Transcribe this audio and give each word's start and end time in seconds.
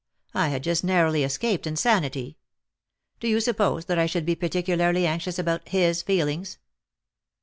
I 0.33 0.47
had 0.47 0.63
just 0.63 0.83
narrowly 0.83 1.23
escaped 1.23 1.67
insanity. 1.67 2.39
Do 3.19 3.27
you 3.27 3.39
suppose 3.39 3.85
that 3.85 3.99
I 3.99 4.07
should 4.07 4.25
be 4.25 4.35
particu 4.35 4.75
larly 4.75 5.05
anxious 5.05 5.37
about 5.37 5.71
Ms 5.71 6.01
feelings?" 6.01 6.57